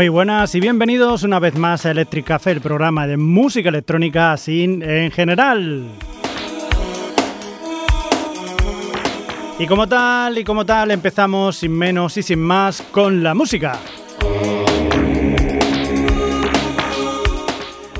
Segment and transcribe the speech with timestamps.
[0.00, 4.34] Muy buenas y bienvenidos una vez más a Electric Café, el programa de música electrónica
[4.38, 5.90] sin en general.
[9.58, 13.78] Y como tal, y como tal, empezamos sin menos y sin más con la música.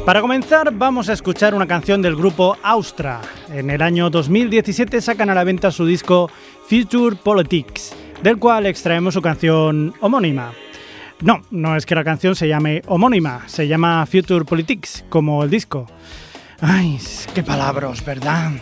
[0.07, 3.21] Para comenzar, vamos a escuchar una canción del grupo Austra.
[3.53, 6.31] En el año 2017 sacan a la venta su disco
[6.67, 10.51] Future Politics, del cual extraemos su canción homónima.
[11.23, 15.51] No, no es que la canción se llame homónima, se llama Future Politics, como el
[15.51, 15.87] disco.
[16.61, 16.99] Ay,
[17.35, 18.53] qué palabras, ¿verdad?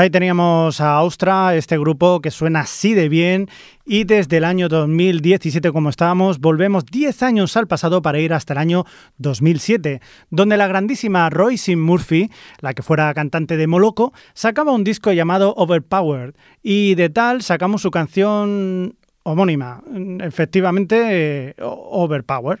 [0.00, 3.50] Ahí teníamos a Austra, este grupo que suena así de bien
[3.84, 8.54] y desde el año 2017 como estábamos volvemos 10 años al pasado para ir hasta
[8.54, 8.86] el año
[9.18, 10.00] 2007,
[10.30, 12.30] donde la grandísima Royce Murphy,
[12.60, 17.82] la que fuera cantante de Moloco, sacaba un disco llamado Overpowered y de tal sacamos
[17.82, 19.82] su canción homónima,
[20.22, 22.60] efectivamente eh, Overpowered.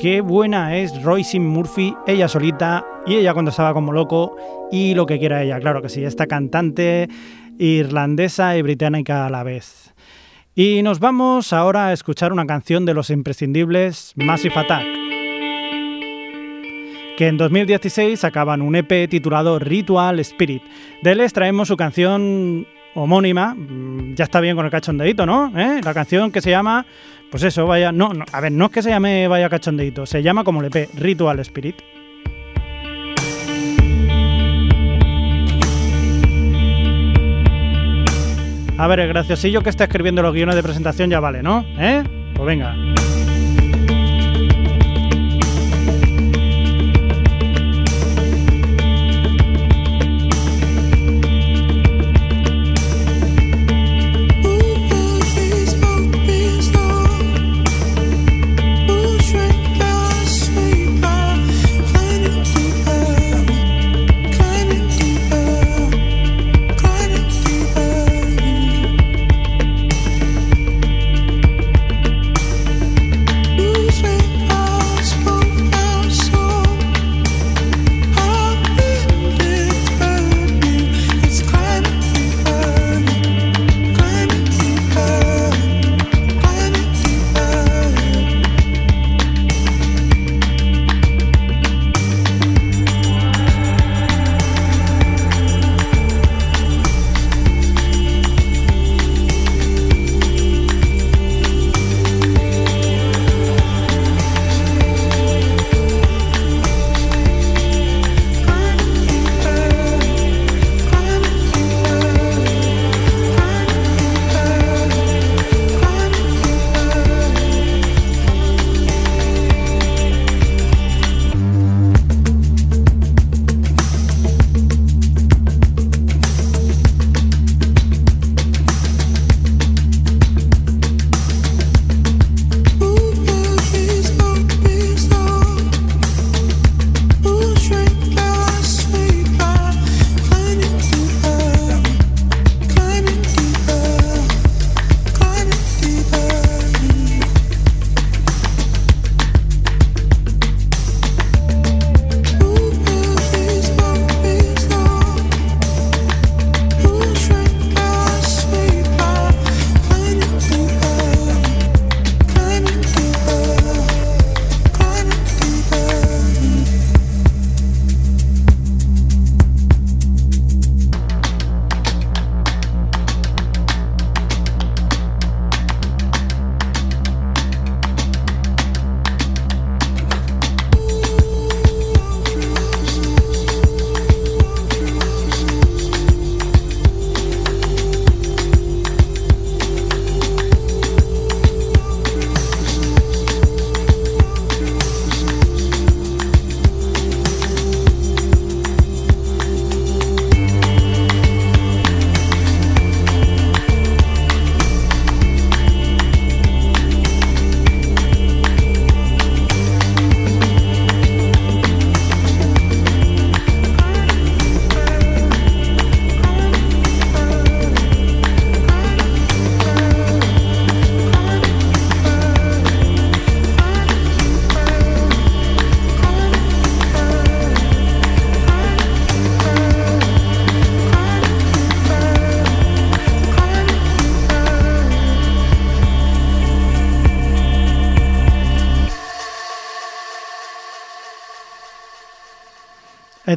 [0.00, 4.34] qué buena es Royce Murphy, ella solita y ella cuando estaba como loco
[4.72, 7.08] y lo que quiera ella, claro que sí, esta cantante
[7.58, 9.92] irlandesa y británica a la vez.
[10.54, 14.84] Y nos vamos ahora a escuchar una canción de los imprescindibles Massive Attack,
[17.18, 20.62] que en 2016 sacaban un EP titulado Ritual Spirit.
[21.02, 25.52] De él traemos su canción homónima, mm, ya está bien con el cachondeito, ¿no?
[25.56, 25.80] ¿Eh?
[25.84, 26.86] La canción que se llama,
[27.30, 30.22] pues eso, vaya, no, no, a ver, no es que se llame vaya cachondeito, se
[30.22, 31.76] llama como le EP, Ritual Spirit.
[38.76, 41.66] A ver, el graciosillo que está escribiendo los guiones de presentación ya vale, ¿no?
[41.78, 42.02] ¿Eh?
[42.34, 42.74] Pues venga.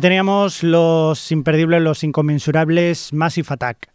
[0.03, 3.87] Teníamos los imperdibles, los inconmensurables Massive Attack.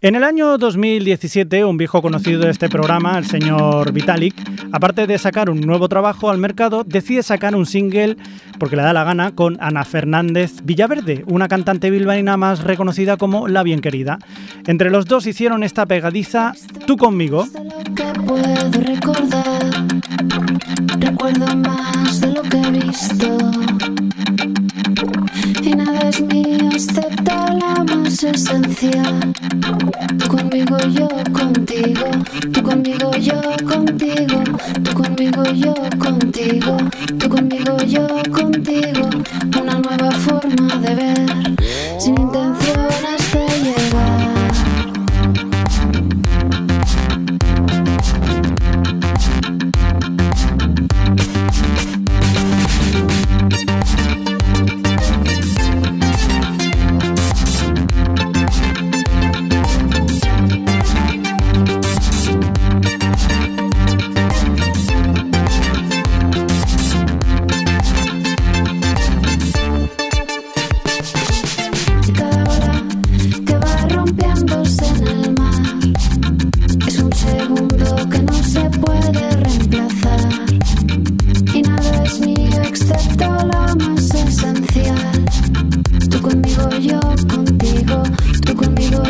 [0.00, 4.36] En el año 2017, un viejo conocido de este programa, el señor Vitalik,
[4.70, 8.16] aparte de sacar un nuevo trabajo al mercado, decide sacar un single,
[8.60, 13.48] porque le da la gana, con Ana Fernández Villaverde, una cantante bilbaína más reconocida como
[13.48, 14.20] La Bien Querida.
[14.68, 16.52] Entre los dos hicieron esta pegadiza
[16.86, 17.48] Tú conmigo.
[21.00, 23.38] recuerdo más de lo que he visto
[25.62, 29.32] y nada es mío excepto la más esencial.
[30.18, 32.06] Tú conmigo, yo contigo,
[32.52, 34.42] tú conmigo, yo contigo,
[34.82, 36.76] tú conmigo, yo contigo,
[37.18, 39.10] tú conmigo, yo contigo.
[39.60, 41.26] Una nueva forma de ver,
[41.98, 43.22] sin intenciones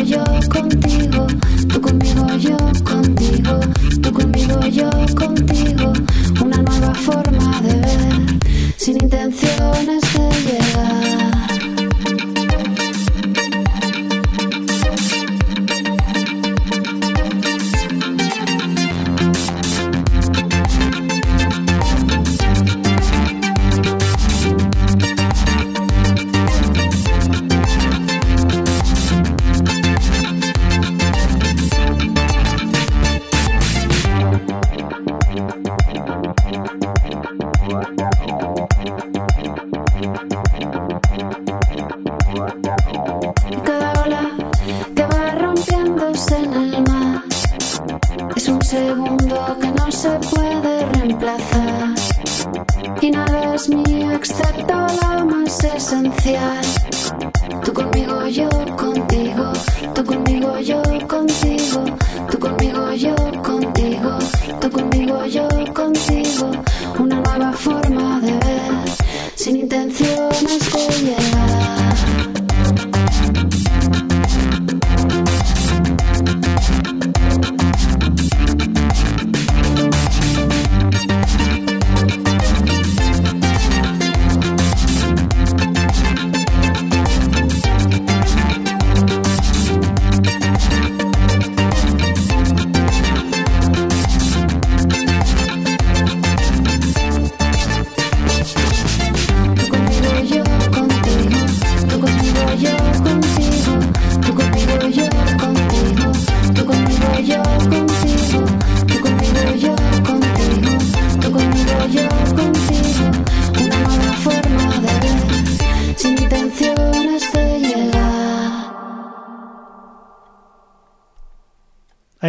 [0.01, 1.27] yo contigo,
[1.67, 3.59] tú conmigo, yo contigo,
[4.01, 5.93] tú conmigo, yo contigo,
[6.43, 8.39] una nueva forma de ver,
[8.77, 9.96] sin intenciones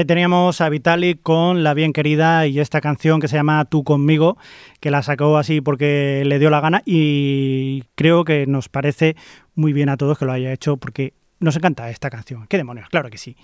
[0.05, 4.37] teníamos a Vitalik con La Bien Querida y esta canción que se llama Tú conmigo,
[4.81, 9.17] que la sacó así porque le dio la gana y creo que nos parece
[9.55, 12.47] muy bien a todos que lo haya hecho porque nos encanta esta canción.
[12.49, 12.89] ¿Qué demonios?
[12.89, 13.37] Claro que sí.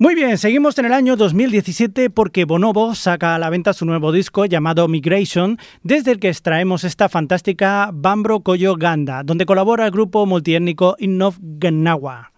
[0.00, 4.12] Muy bien, seguimos en el año 2017 porque Bonobo saca a la venta su nuevo
[4.12, 9.90] disco llamado Migration, desde el que extraemos esta fantástica Bambro Koyo Ganda, donde colabora el
[9.90, 12.30] grupo multiétnico Innov Gnawa.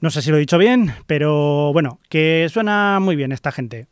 [0.00, 3.88] No sé si lo he dicho bien, pero bueno, que suena muy bien esta gente.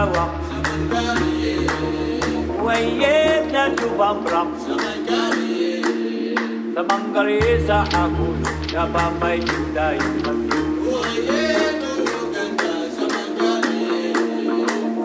[0.00, 0.24] dawa
[2.64, 3.16] waye
[3.52, 4.40] na tubamra
[6.74, 9.98] samangareza akulu yabamai judai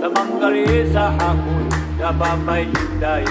[0.01, 1.69] samangareza akulu
[2.01, 3.25] yabamai judai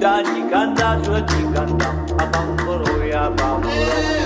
[0.00, 1.88] Dani ganda, dani ganda,
[2.20, 4.25] abang koro ya abang.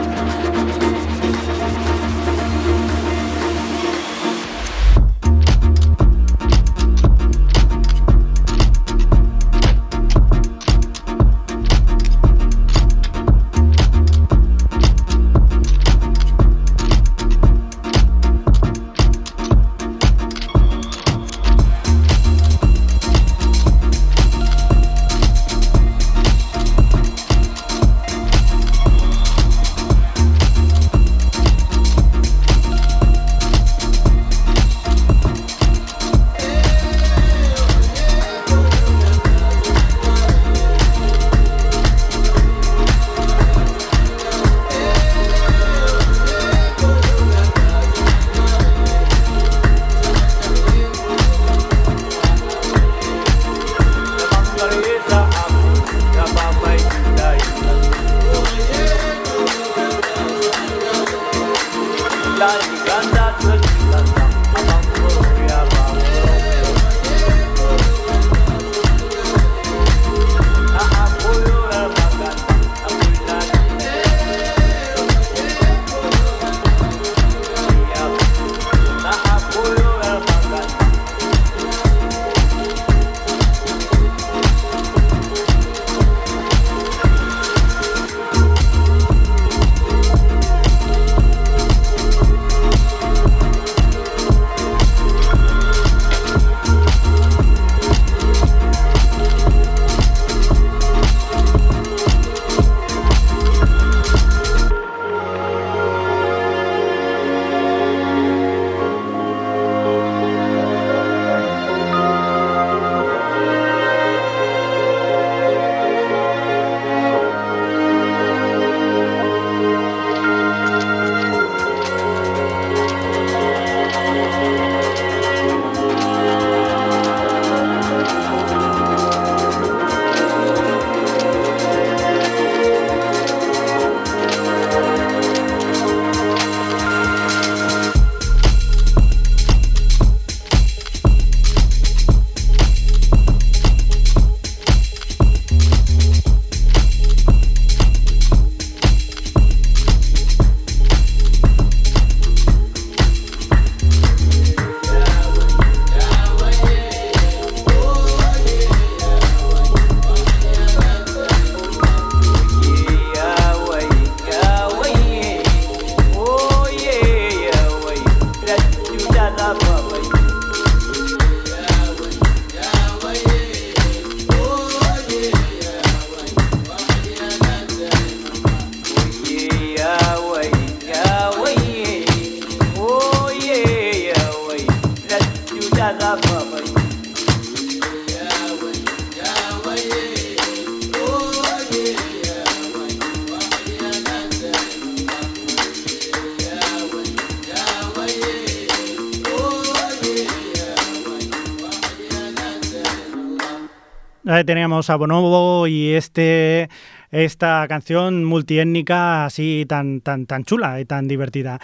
[204.89, 206.69] a Bonobo y este
[207.11, 211.59] esta canción multiétnica así tan, tan, tan chula y tan divertida.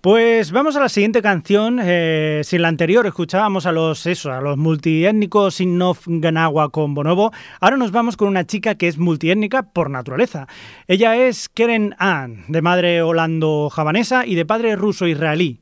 [0.00, 1.80] Pues vamos a la siguiente canción.
[1.82, 6.94] Eh, si en la anterior escuchábamos a los eso, a los multiétnicos Sinnov Ganawa con
[6.94, 10.46] Bonobo, ahora nos vamos con una chica que es multiétnica por naturaleza.
[10.86, 15.60] Ella es Keren Ann, de madre holando-javanesa y de padre ruso-israelí.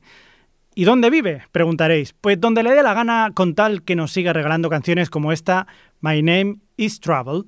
[0.75, 1.41] ¿Y dónde vive?
[1.51, 2.13] Preguntaréis.
[2.13, 5.65] Pues donde le dé la gana con tal que nos siga regalando canciones como esta,
[5.99, 7.45] My Name is travel.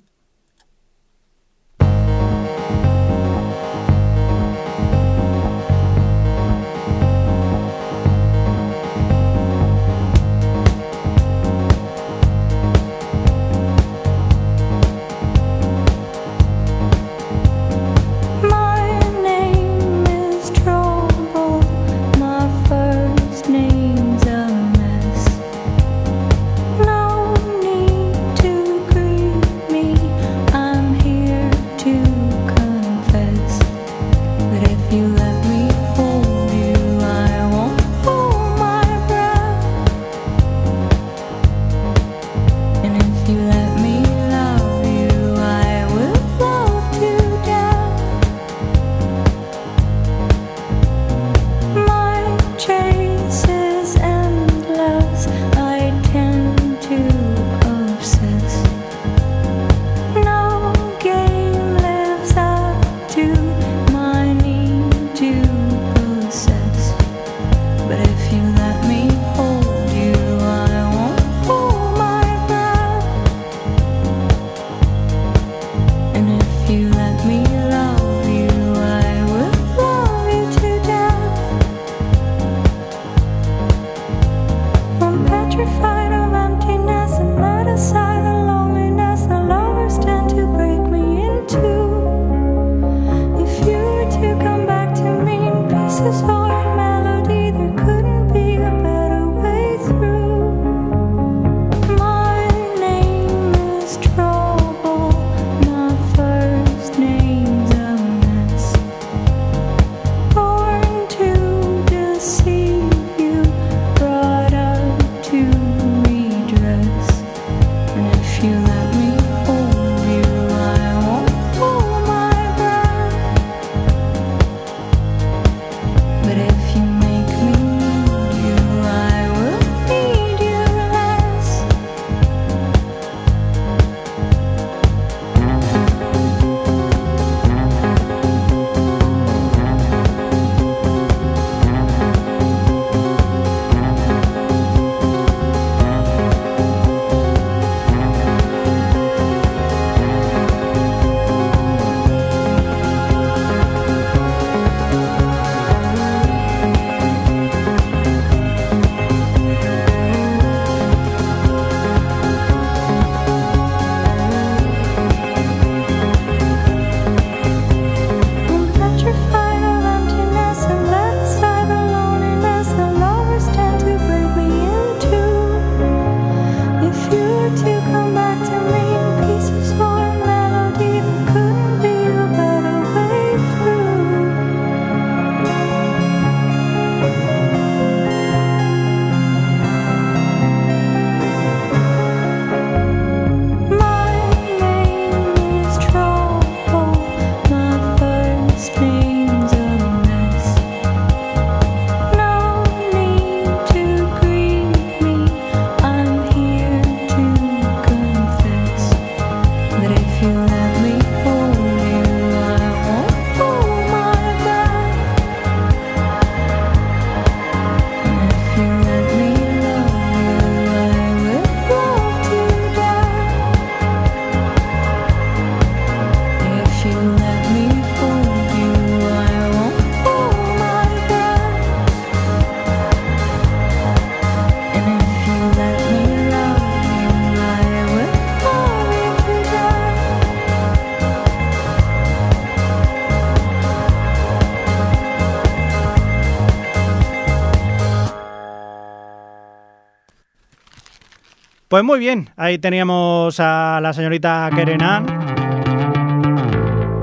[251.80, 255.06] Pues muy bien, ahí teníamos a la señorita Kerenan.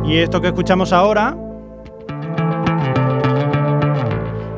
[0.04, 1.34] Y esto que escuchamos ahora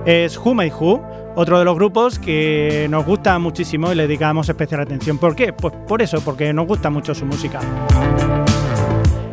[0.05, 4.49] es Who Made Who, otro de los grupos que nos gusta muchísimo y le dedicamos
[4.49, 5.19] especial atención.
[5.19, 5.53] ¿Por qué?
[5.53, 7.61] Pues por eso, porque nos gusta mucho su música.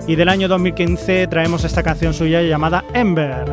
[0.05, 3.45] Y del año 2015 traemos esta canción suya llamada Ember.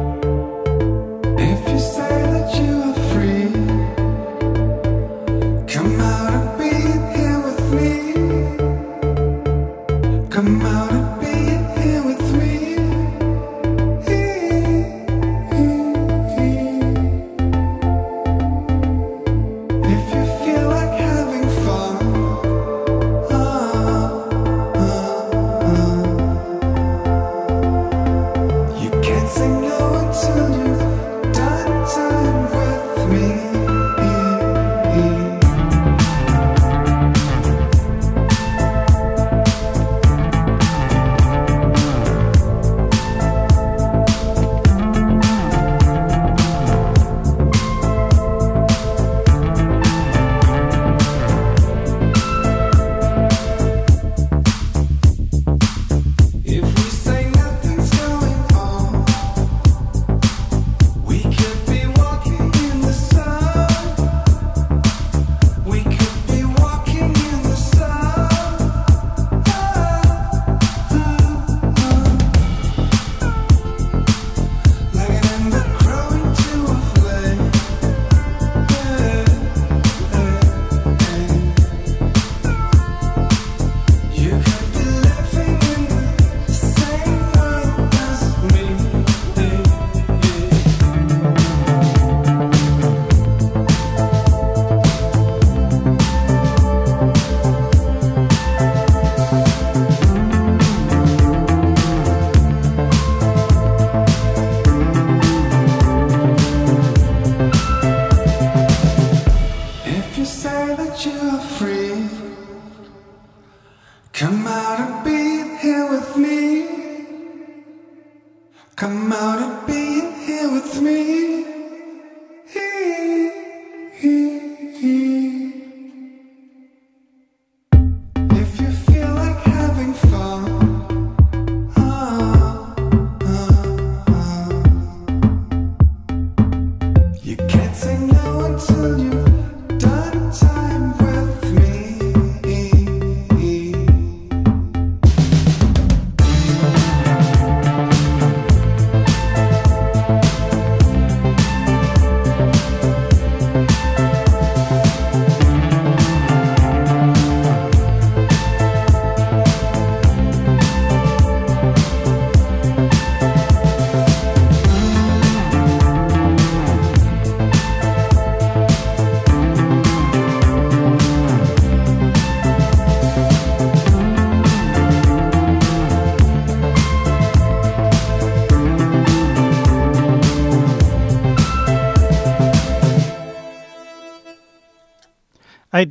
[118.82, 121.21] Come out and be here with me.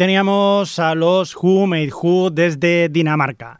[0.02, 3.60] Teníamos a los Who Made Who desde Dinamarca.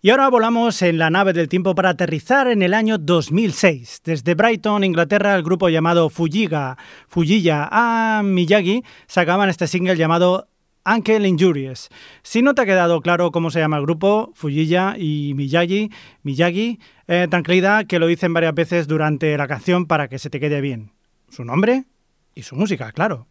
[0.00, 4.00] Y ahora volamos en la nave del tiempo para aterrizar en el año 2006.
[4.02, 10.48] Desde Brighton, Inglaterra, el grupo llamado Fujiga, Fujiya a Miyagi sacaban este single llamado
[10.86, 11.90] Uncle Injurious.
[12.22, 15.90] Si no te ha quedado claro cómo se llama el grupo, Fujiya y Miyagi,
[16.22, 20.40] Miyagi, eh, tranquilidad que lo dicen varias veces durante la canción para que se te
[20.40, 20.92] quede bien.
[21.28, 21.84] Su nombre
[22.34, 23.26] y su música, claro.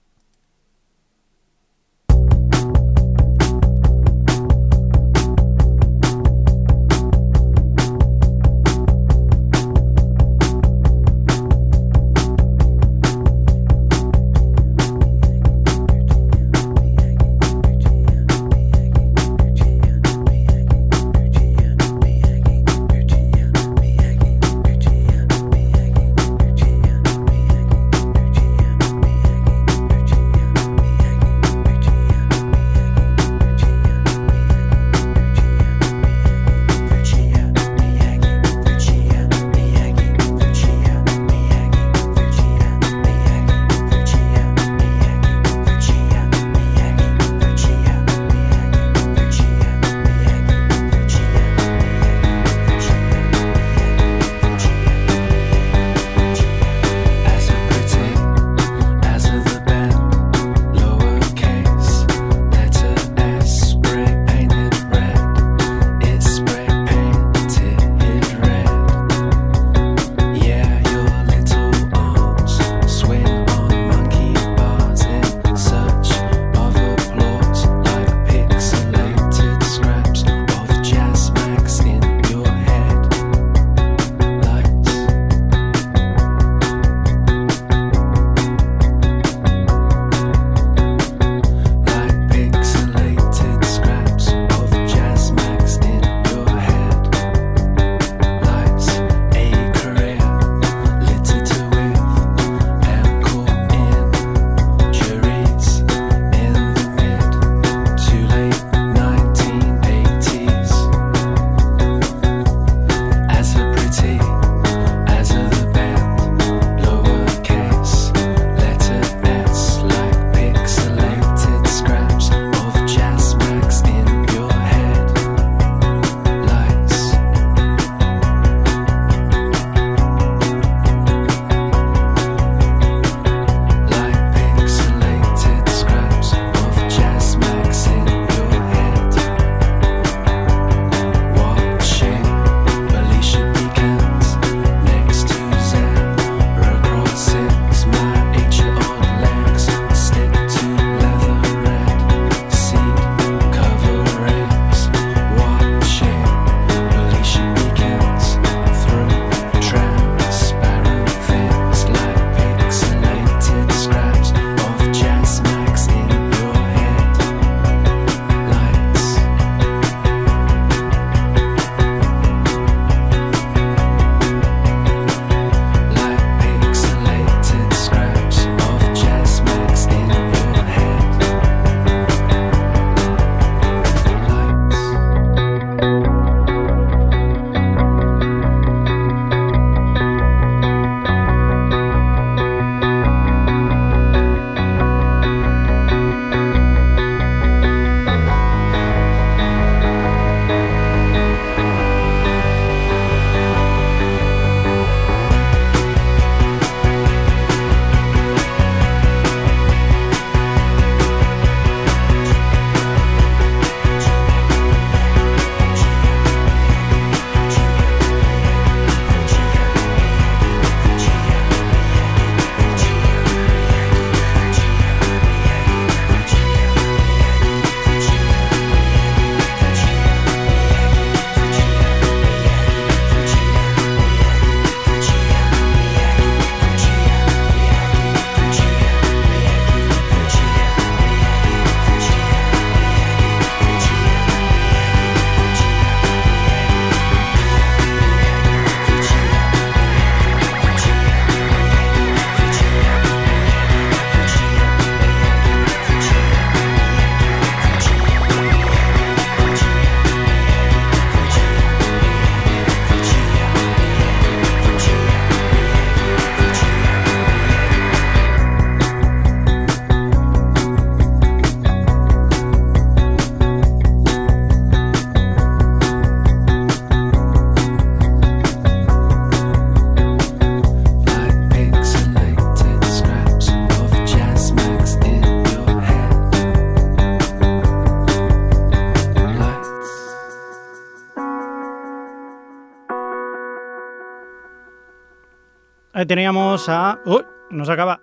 [295.95, 296.99] Ahí teníamos a...
[297.05, 297.21] ¡Uy!
[297.51, 298.01] No se acaba.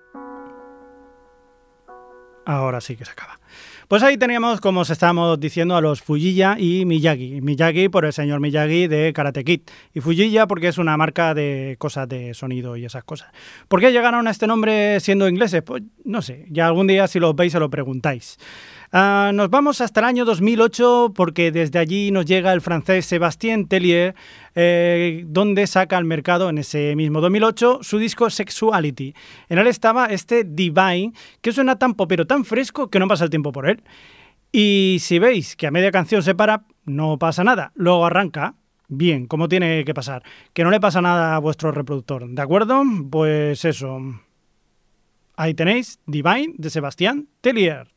[2.47, 3.39] Ahora sí que se acaba.
[3.87, 7.43] Pues ahí teníamos, como se estábamos diciendo, a los Fujiya y Miyagi.
[7.43, 9.61] Miyagi por el señor Miyagi de Karate Kid.
[9.93, 13.31] Y Fujiya porque es una marca de cosas de sonido y esas cosas.
[13.69, 15.63] ¿Por qué llegaron a este nombre siendo ingleses?
[15.63, 18.39] Pues no sé, ya algún día si lo veis se lo preguntáis.
[18.95, 23.67] Uh, nos vamos hasta el año 2008 porque desde allí nos llega el francés Sébastien
[23.67, 24.15] Tellier,
[24.55, 29.15] eh, donde saca al mercado en ese mismo 2008 su disco Sexuality.
[29.49, 33.31] En él estaba este Divine, que suena tan popero, tan fresco que no pasa el
[33.31, 33.83] tiempo por él.
[34.53, 37.73] Y si veis que a media canción se para, no pasa nada.
[37.75, 38.57] Luego arranca,
[38.89, 40.23] bien, como tiene que pasar.
[40.53, 42.83] Que no le pasa nada a vuestro reproductor, ¿de acuerdo?
[43.11, 44.01] Pues eso.
[45.35, 47.92] Ahí tenéis Divine de Sebastián Tellier.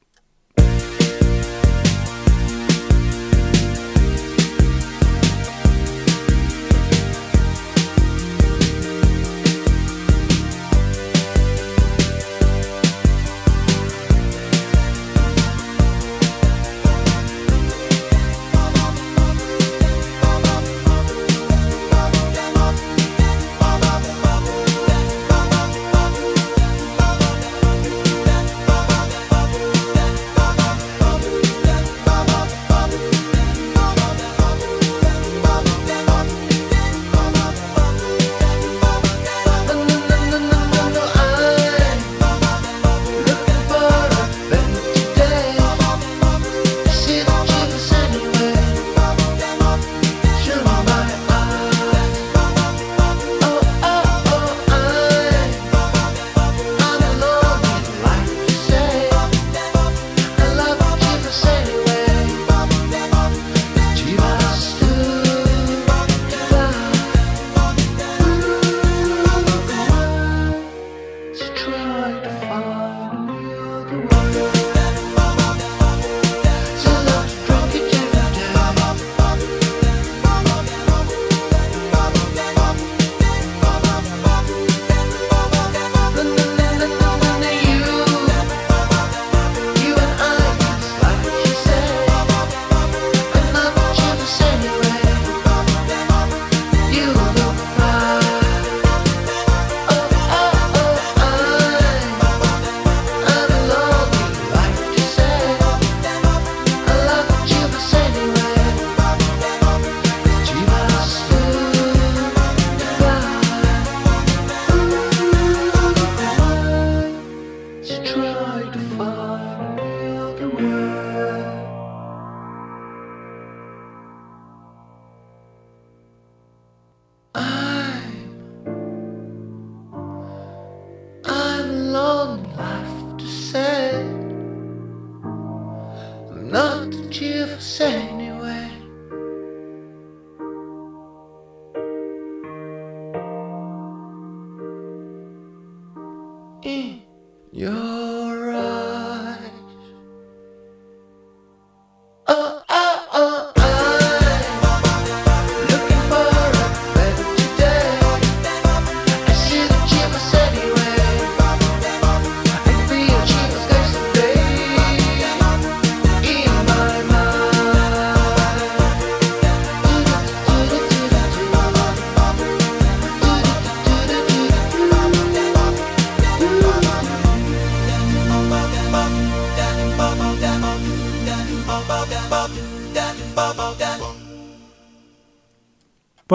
[137.15, 138.24] cheerful saying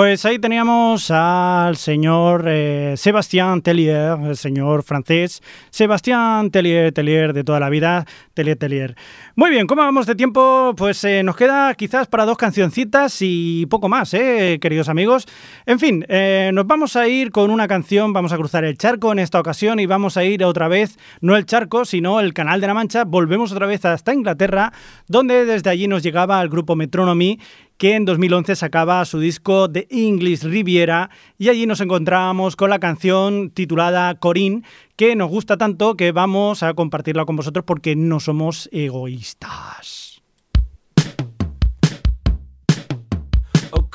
[0.01, 7.44] Pues ahí teníamos al señor eh, Sébastien Tellier, el señor francés, Sébastien Tellier, Tellier de
[7.44, 8.96] toda la vida, Tellier, Tellier.
[9.41, 10.74] Muy bien, ¿cómo vamos de tiempo?
[10.76, 15.26] Pues eh, nos queda quizás para dos cancioncitas y poco más, ¿eh, queridos amigos.
[15.64, 19.12] En fin, eh, nos vamos a ir con una canción, vamos a cruzar el charco
[19.12, 22.61] en esta ocasión y vamos a ir otra vez, no el charco, sino el Canal
[22.61, 24.74] de la Mancha, volvemos otra vez hasta Inglaterra,
[25.09, 27.38] donde desde allí nos llegaba el grupo Metronomy
[27.80, 32.78] que en 2011 sacaba su disco The English Riviera y allí nos encontrábamos con la
[32.78, 34.64] canción titulada Corinne,
[35.01, 40.20] que nos gusta tanto que vamos a compartirla con vosotros porque no somos egoístas.
[43.70, 43.88] Oh,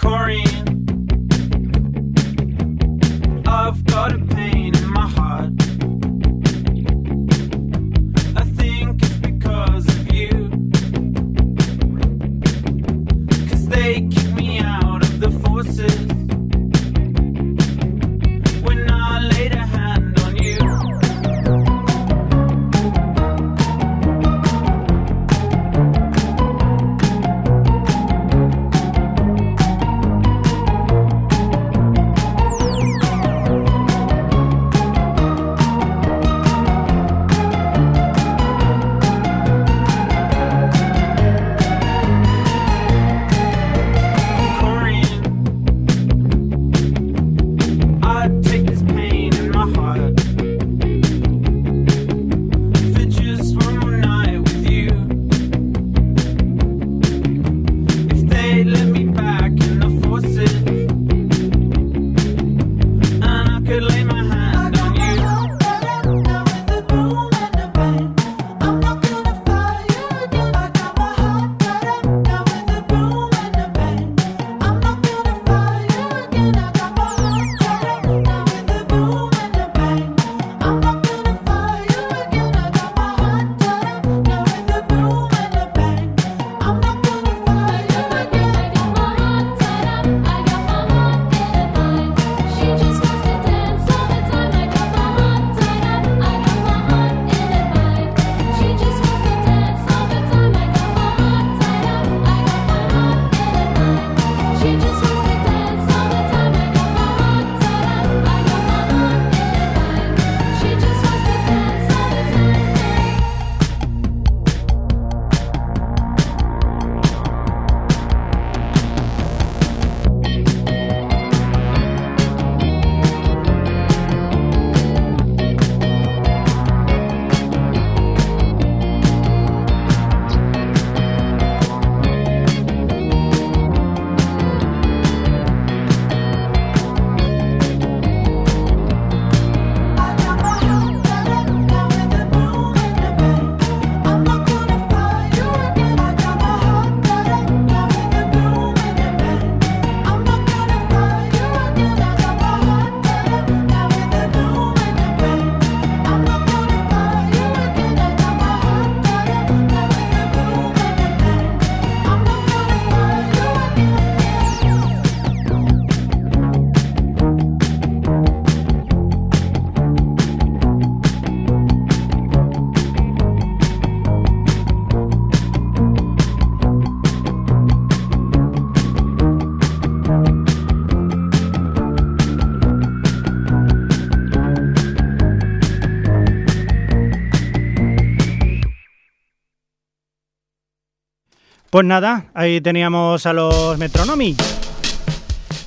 [191.75, 194.33] Pues nada, ahí teníamos a los Metronomi.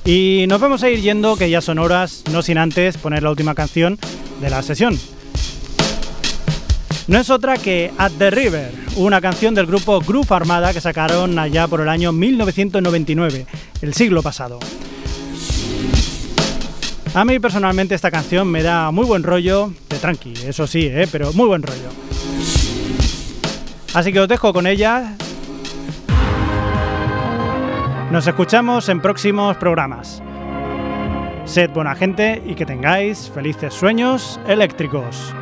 [0.05, 3.29] Y nos vamos a ir yendo, que ya son horas, no sin antes poner la
[3.29, 3.99] última canción
[4.41, 4.97] de la sesión.
[7.05, 11.37] No es otra que At the River, una canción del grupo Groove Armada que sacaron
[11.37, 13.45] allá por el año 1999,
[13.83, 14.57] el siglo pasado.
[17.13, 21.07] A mí personalmente esta canción me da muy buen rollo, de tranqui, eso sí, ¿eh?
[21.11, 21.91] pero muy buen rollo.
[23.93, 25.15] Así que os dejo con ella,
[28.11, 30.21] nos escuchamos en próximos programas.
[31.45, 35.33] Sed buena gente y que tengáis felices sueños eléctricos.